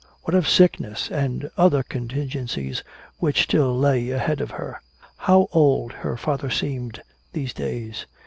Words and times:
What 0.23 0.33
of 0.33 0.49
sickness, 0.49 1.11
and 1.11 1.41
the 1.41 1.51
other 1.59 1.83
contingencies 1.83 2.83
which 3.19 3.43
still 3.43 3.77
lay 3.77 4.09
ahead 4.09 4.41
of 4.41 4.49
her? 4.49 4.81
How 5.15 5.47
old 5.51 5.91
her 5.93 6.17
father 6.17 6.49
seemed, 6.49 7.03
these 7.33 7.53
days! 7.53 8.07